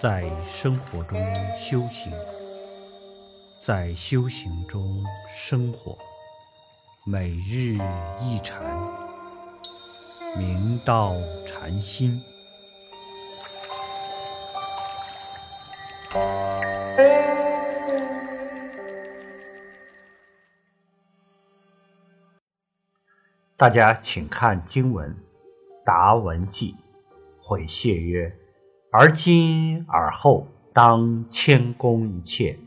[0.00, 1.20] 在生活中
[1.54, 2.10] 修行，
[3.58, 5.98] 在修行中生活，
[7.04, 7.76] 每日
[8.18, 8.64] 一禅，
[10.38, 11.16] 明道
[11.46, 12.18] 禅心。
[23.54, 25.14] 大家请看经文，
[25.84, 26.74] 达文记，
[27.38, 28.34] 悔谢曰
[28.92, 32.58] ：“而今而后当谦恭一切。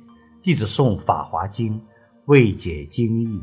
[0.41, 1.77] 弟子诵《法华经》，
[2.26, 3.41] 未解经义，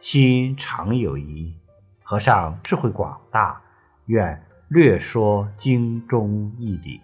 [0.00, 1.54] 心常有疑。
[2.02, 3.60] 和尚智慧广大，
[4.06, 7.00] 愿略说经中义理。”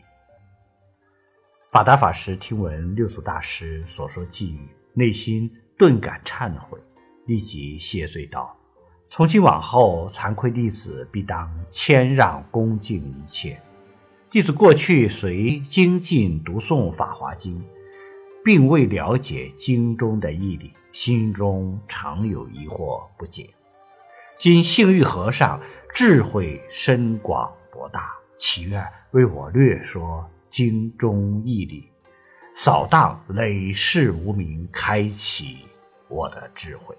[1.71, 6.79] 法达法师听闻六祖大师所说寄语，内心顿感忏悔，
[7.27, 8.57] 立即谢罪道。
[9.09, 13.61] 从今往后，惭愧弟子必当谦让恭敬一切。
[14.35, 17.57] 弟子过去随精进读诵《法华经》，
[18.45, 23.49] 并未了解经中的义理，心中常有疑惑不解。
[24.37, 25.61] 今幸遇和尚
[25.95, 31.89] 智慧深广博大，祈愿为我略说经中义理，
[32.57, 35.59] 扫荡累世无明，开启
[36.09, 36.93] 我的智慧。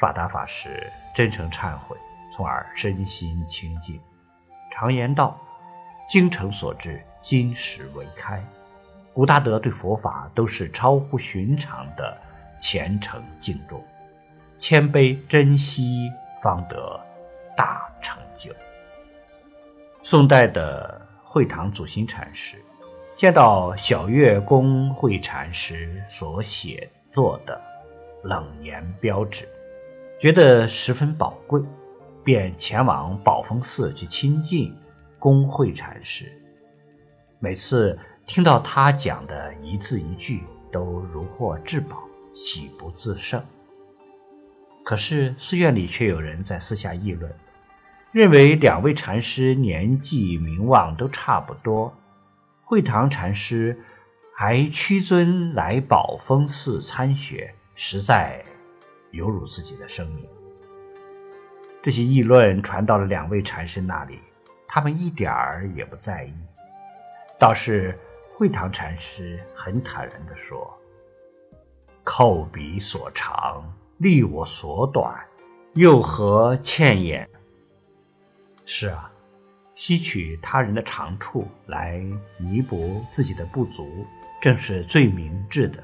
[0.00, 1.96] 法达法师真诚忏悔，
[2.34, 4.00] 从而身心清净。
[4.78, 5.40] 常言道
[6.06, 8.44] ：“精诚所至，金石为开。”
[9.14, 12.14] 古大德对佛法都是超乎寻常的
[12.58, 13.82] 虔诚敬重，
[14.58, 17.00] 谦卑珍惜，方得
[17.56, 18.52] 大成就。
[20.02, 22.58] 宋代的会堂祖心禅师
[23.14, 27.58] 见到小月公会禅师所写作的
[28.24, 29.48] 冷言标志。
[30.20, 31.58] 觉得十分宝贵，
[32.26, 34.76] 便前往宝峰寺去亲近
[35.16, 36.26] 公会禅师。
[37.38, 37.96] 每次
[38.26, 40.42] 听到他讲的一字一句，
[40.72, 42.02] 都如获至宝，
[42.34, 43.40] 喜不自胜。
[44.84, 47.32] 可是寺院里却有人在私下议论，
[48.10, 51.94] 认为两位禅师年纪名望都差不多，
[52.64, 53.78] 会堂禅师
[54.34, 58.44] 还屈尊来宝峰寺参学，实在。
[59.12, 60.26] 有辱自己的生命。
[61.86, 64.18] 这些议论传到了两位禅师那里，
[64.66, 66.32] 他们一点儿也不在意。
[67.38, 67.96] 倒是
[68.34, 70.76] 慧堂禅师很坦然地说
[72.04, 75.14] ：“叩彼所长，立我所短，
[75.74, 77.28] 又何欠言？”
[78.66, 79.08] 是啊，
[79.76, 82.04] 吸取他人的长处来
[82.36, 84.04] 弥补自己的不足，
[84.42, 85.78] 正是最明智的。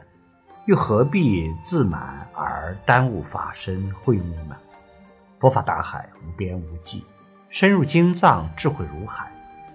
[0.66, 4.56] 又何必自满而耽误法身慧命呢？
[5.42, 7.04] 佛法大海无边无际，
[7.48, 9.28] 深入经藏，智慧如海，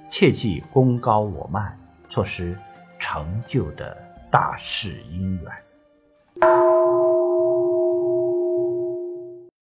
[0.09, 2.57] 切记功高我慢，错失
[2.97, 3.93] 成就的
[4.31, 7.06] 大事因缘。